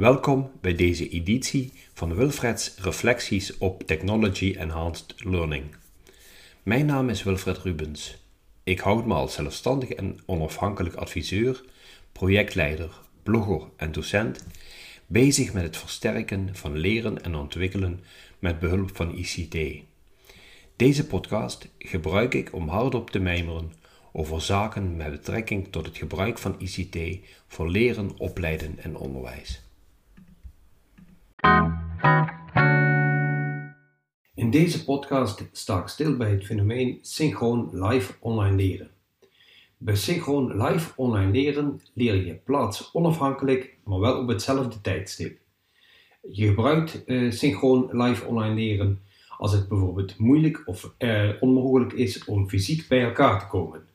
[0.00, 5.64] Welkom bij deze editie van Wilfred's Reflecties op Technology Enhanced Learning.
[6.62, 8.16] Mijn naam is Wilfred Rubens.
[8.64, 11.64] Ik houd me als zelfstandig en onafhankelijk adviseur,
[12.12, 14.46] projectleider, blogger en docent
[15.06, 18.00] bezig met het versterken van leren en ontwikkelen
[18.38, 19.82] met behulp van ICT.
[20.76, 23.72] Deze podcast gebruik ik om hardop te mijmeren
[24.12, 29.68] over zaken met betrekking tot het gebruik van ICT voor leren, opleiden en onderwijs.
[34.34, 38.90] In deze podcast sta ik stil bij het fenomeen synchroon live online leren.
[39.76, 45.38] Bij synchroon live online leren leer je plaats onafhankelijk, maar wel op hetzelfde tijdstip.
[46.32, 49.00] Je gebruikt uh, synchroon live online leren
[49.38, 53.88] als het bijvoorbeeld moeilijk of uh, onmogelijk is om fysiek bij elkaar te komen.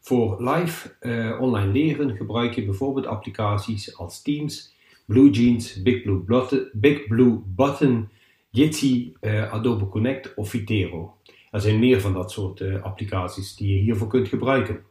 [0.00, 4.75] Voor live uh, online leren gebruik je bijvoorbeeld applicaties als Teams,
[5.06, 8.08] BlueJeans, Big Blue, Button, Big Blue Button,
[8.50, 11.16] Jitsi, uh, Adobe Connect of Vitero.
[11.50, 14.84] Er zijn meer van dat soort uh, applicaties die je hiervoor kunt gebruiken.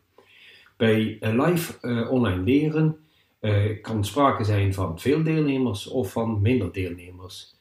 [0.77, 2.97] Bij live online leren
[3.81, 7.55] kan sprake zijn van veel deelnemers of van minder deelnemers.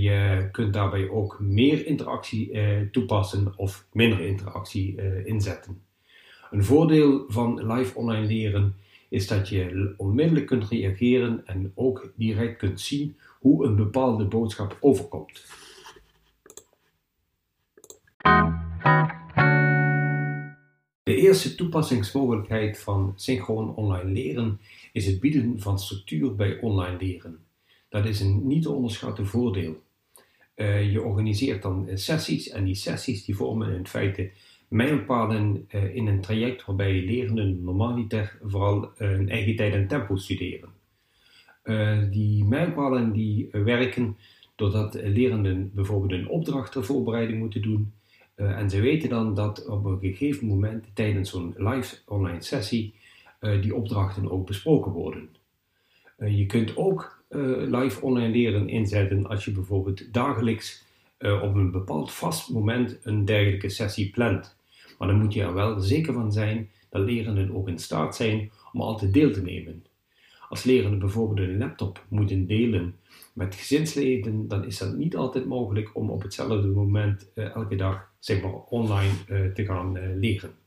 [0.00, 2.50] Je kunt daarbij ook meer interactie
[2.90, 5.82] toepassen of minder interactie inzetten.
[6.50, 8.74] Een voordeel van live online leren
[9.08, 14.76] is dat je onmiddellijk kunt reageren en ook direct kunt zien hoe een bepaalde boodschap
[14.80, 15.44] overkomt.
[21.02, 24.60] De eerste toepassingsmogelijkheid van synchroon online leren
[24.92, 27.38] is het bieden van structuur bij online leren.
[27.88, 29.82] Dat is een niet te onderschatten voordeel.
[30.56, 34.30] Uh, je organiseert dan sessies en die sessies die vormen in feite
[34.76, 40.16] mijlpalen uh, in een traject waarbij lerenden normaliter vooral uh, hun eigen tijd en tempo
[40.16, 40.68] studeren.
[42.10, 44.16] die mijlpalen die werken
[44.54, 47.92] doordat lerenden bijvoorbeeld een opdracht ter voorbereiding moeten doen
[48.34, 52.94] en ze weten dan dat op een gegeven moment tijdens zo'n live online sessie
[53.60, 55.28] die opdrachten ook besproken worden.
[56.18, 57.24] je kunt ook
[57.68, 60.84] live online leren inzetten als je bijvoorbeeld dagelijks
[61.18, 64.55] op een bepaald vast moment een dergelijke sessie plant.
[64.98, 68.50] Maar dan moet je er wel zeker van zijn dat lerenden ook in staat zijn
[68.72, 69.84] om altijd deel te nemen.
[70.48, 72.94] Als lerenden bijvoorbeeld een laptop moeten delen
[73.32, 78.10] met gezinsleden, dan is dat niet altijd mogelijk om op hetzelfde moment uh, elke dag
[78.18, 80.65] zeg maar, online te gaan leren.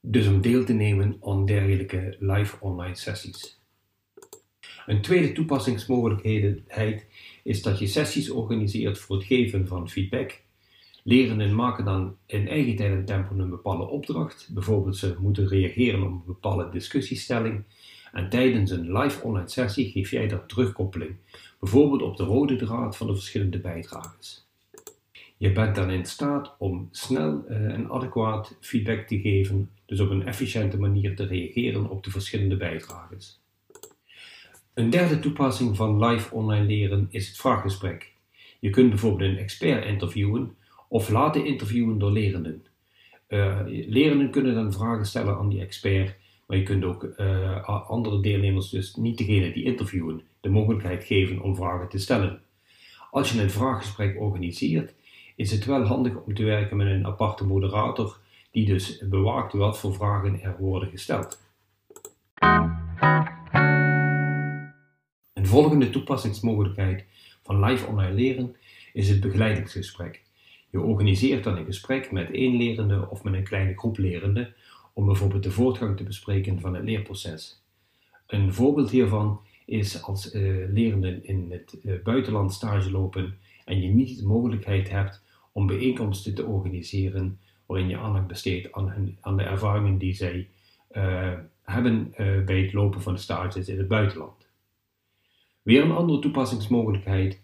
[0.00, 3.60] Dus om deel te nemen aan dergelijke live online sessies.
[4.86, 7.06] Een tweede toepassingsmogelijkheid
[7.42, 10.40] is dat je sessies organiseert voor het geven van feedback.
[11.04, 16.02] Lerenden maken dan in eigen tijd en tempo een bepaalde opdracht, bijvoorbeeld ze moeten reageren
[16.02, 17.64] op een bepaalde discussiestelling.
[18.12, 21.16] En tijdens een live online sessie geef jij daar terugkoppeling,
[21.60, 24.49] bijvoorbeeld op de rode draad van de verschillende bijdragers.
[25.40, 30.10] Je bent dan in staat om snel uh, en adequaat feedback te geven, dus op
[30.10, 33.40] een efficiënte manier te reageren op de verschillende bijdragers.
[34.74, 38.12] Een derde toepassing van live online leren is het vraaggesprek.
[38.58, 40.54] Je kunt bijvoorbeeld een expert interviewen
[40.88, 42.66] of laten interviewen door lerenden.
[43.28, 48.20] Uh, lerenden kunnen dan vragen stellen aan die expert, maar je kunt ook uh, andere
[48.20, 52.40] deelnemers, dus niet degene die interviewen, de mogelijkheid geven om vragen te stellen.
[53.10, 54.94] Als je een vraaggesprek organiseert,
[55.40, 58.18] is het wel handig om te werken met een aparte moderator
[58.50, 61.40] die dus bewaakt wat voor vragen er worden gesteld.
[65.32, 67.04] Een volgende toepassingsmogelijkheid
[67.42, 68.56] van live online leren
[68.92, 70.22] is het begeleidingsgesprek.
[70.70, 74.54] Je organiseert dan een gesprek met één lerende of met een kleine groep lerenden
[74.92, 77.62] om bijvoorbeeld de voortgang te bespreken van het leerproces.
[78.26, 83.88] Een voorbeeld hiervan is als uh, lerenden in het uh, buitenland stage lopen en je
[83.88, 89.36] niet de mogelijkheid hebt om bijeenkomsten te organiseren waarin je aandacht besteedt aan, hun, aan
[89.36, 90.48] de ervaringen die zij
[90.92, 91.32] uh,
[91.62, 94.48] hebben uh, bij het lopen van de stages in het buitenland.
[95.62, 97.42] Weer een andere toepassingsmogelijkheid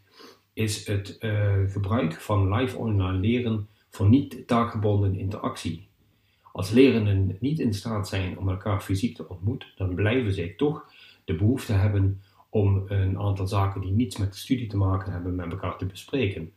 [0.53, 5.89] is het uh, gebruik van live online leren voor niet taakgebonden interactie.
[6.53, 10.93] Als lerenden niet in staat zijn om elkaar fysiek te ontmoeten, dan blijven zij toch
[11.25, 15.35] de behoefte hebben om een aantal zaken die niets met de studie te maken hebben
[15.35, 16.53] met elkaar te bespreken.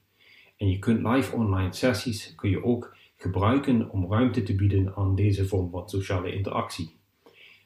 [0.60, 5.16] En je kunt live online sessies kun je ook gebruiken om ruimte te bieden aan
[5.16, 6.96] deze vorm van sociale interactie.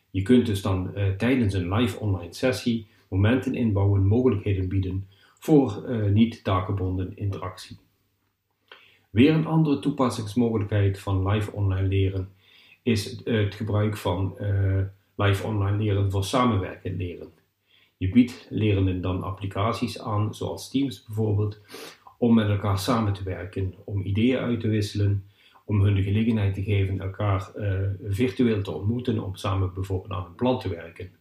[0.10, 5.08] Je kunt dus dan uh, tijdens een live online sessie momenten inbouwen, mogelijkheden bieden
[5.40, 7.78] voor uh, niet-taakgebonden interactie.
[9.10, 12.30] Weer een andere toepassingsmogelijkheid van live online leren
[12.84, 14.38] is het gebruik van
[15.16, 17.32] live online leren voor samenwerkend leren.
[17.98, 21.62] Je biedt lerenden dan applicaties aan, zoals Teams bijvoorbeeld,
[22.18, 25.24] om met elkaar samen te werken, om ideeën uit te wisselen,
[25.66, 30.26] om hun de gelegenheid te geven elkaar uh, virtueel te ontmoeten, om samen bijvoorbeeld aan
[30.26, 31.12] een plan te werken.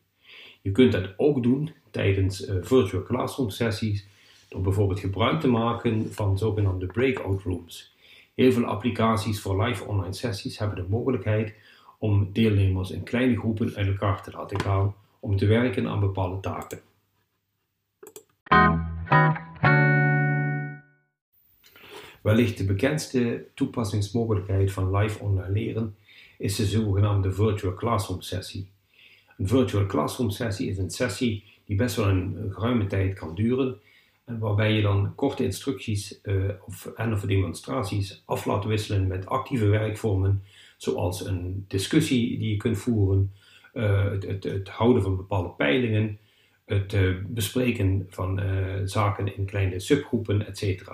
[0.63, 4.07] Je kunt dat ook doen tijdens uh, virtual classroom sessies,
[4.49, 7.95] door bijvoorbeeld gebruik te maken van zogenaamde breakout rooms.
[8.35, 11.55] Heel veel applicaties voor live online sessies hebben de mogelijkheid
[11.99, 16.41] om deelnemers in kleine groepen uit elkaar te laten gaan om te werken aan bepaalde
[16.41, 16.81] taken.
[22.23, 25.97] Wellicht de bekendste toepassingsmogelijkheid van live online leren
[26.39, 28.69] is de zogenaamde virtual classroom sessie.
[29.39, 33.81] Een virtual classroom sessie is een sessie die best wel een geruime tijd kan duren
[34.25, 39.27] en waarbij je dan korte instructies uh, of, en of demonstraties af laat wisselen met
[39.27, 40.43] actieve werkvormen
[40.77, 43.33] zoals een discussie die je kunt voeren,
[43.75, 46.19] uh, het, het, het, houden van bepaalde peilingen,
[46.65, 48.41] het uh, bespreken van
[48.85, 50.93] zaken in kleine subgroepen, etc.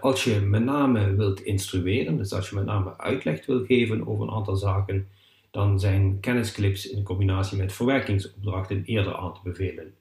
[0.00, 4.26] als je met name wilt instrueren, dus als je met name uitleg wil geven over
[4.26, 5.08] een aantal zaken,
[5.50, 9.94] dan zijn kennisclips in combinatie met verwerkingsopdrachten eerder aan te bevelen.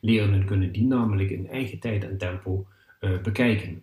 [0.00, 2.66] Lerenden kunnen die namelijk in eigen tijd en tempo
[3.00, 3.82] uh, bekijken.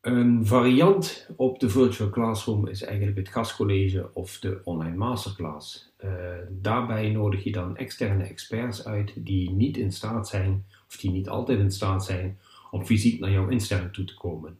[0.00, 5.92] Een variant op de virtual classroom is eigenlijk het gastcollege of de online masterclass.
[6.04, 6.10] Uh,
[6.48, 11.28] daarbij nodig je dan externe experts uit die niet in staat zijn, of die niet
[11.28, 12.38] altijd in staat zijn,
[12.70, 14.58] om fysiek naar jouw instelling toe te komen.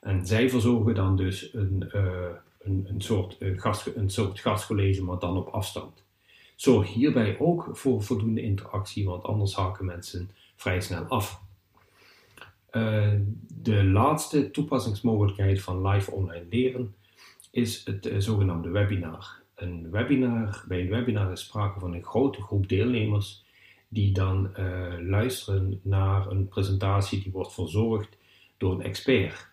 [0.00, 2.28] En zij verzorgen dan dus een, uh,
[2.58, 6.04] een, een, soort, uh, gast, een soort gastcollege, maar dan op afstand.
[6.54, 11.40] Zorg hierbij ook voor voldoende interactie, want anders haken mensen vrij snel af.
[12.72, 13.12] Uh,
[13.48, 16.94] de laatste toepassingsmogelijkheid van live online leren
[17.50, 19.42] is het zogenaamde webinar.
[19.54, 20.64] Een webinar.
[20.68, 23.44] Bij een webinar is sprake van een grote groep deelnemers
[23.88, 28.16] die dan uh, luisteren naar een presentatie die wordt verzorgd
[28.56, 29.48] door een expert.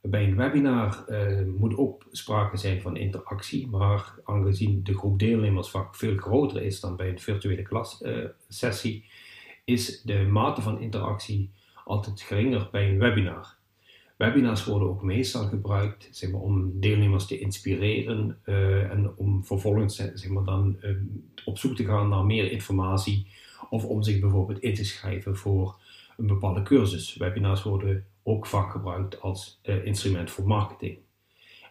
[0.00, 5.70] Bij een webinar uh, moet ook sprake zijn van interactie, maar aangezien de groep deelnemers
[5.70, 9.08] vaak veel groter is dan bij een virtuele klassessie, uh,
[9.64, 11.50] is de mate van interactie
[11.84, 13.56] altijd geringer bij een webinar.
[14.16, 18.38] Webinars worden ook meestal gebruikt zeg maar, om deelnemers te inspireren
[18.90, 20.76] en om vervolgens zeg maar, dan,
[21.44, 23.26] op zoek te gaan naar meer informatie
[23.70, 25.80] of om zich bijvoorbeeld in te schrijven voor
[26.16, 27.16] een bepaalde cursus.
[27.16, 30.98] Webinars worden ook vaak gebruikt als uh, instrument voor marketing.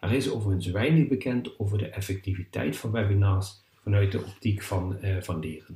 [0.00, 5.20] Er is overigens weinig bekend over de effectiviteit van webinars vanuit de optiek van, uh,
[5.20, 5.74] van leren.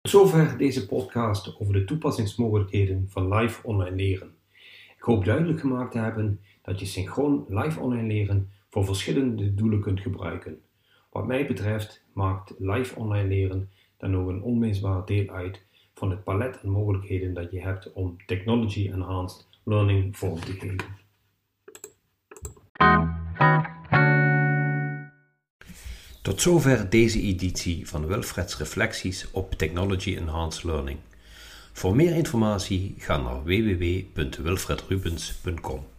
[0.00, 4.34] Tot zover deze podcast over de toepassingsmogelijkheden van live online leren.
[4.96, 9.80] Ik hoop duidelijk gemaakt te hebben dat je synchroon live online leren voor verschillende doelen
[9.80, 10.60] kunt gebruiken.
[11.10, 15.62] Wat mij betreft maakt live online leren dan ook een onmisbaar deel uit
[15.94, 20.96] van het palet aan mogelijkheden dat je hebt om technology enhanced learning vorm te geven.
[26.22, 30.98] Tot zover deze editie van Wilfreds Reflecties op Technology Enhanced Learning.
[31.72, 35.97] Voor meer informatie ga naar www.wilfredrubens.com.